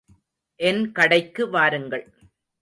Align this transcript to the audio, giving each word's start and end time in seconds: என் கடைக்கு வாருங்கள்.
என் 0.59 0.91
கடைக்கு 0.91 1.49
வாருங்கள். 1.49 2.05